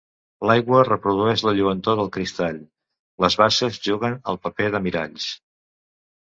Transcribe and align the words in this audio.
L'aigua 0.49 0.77
reprodueix 0.85 1.43
la 1.47 1.53
lluentor 1.57 1.99
del 1.99 2.09
cristall, 2.15 2.57
les 3.25 3.37
basses 3.43 3.79
juguen 3.89 4.17
el 4.35 4.41
paper 4.49 4.71
de 4.79 4.83
miralls. 4.89 5.29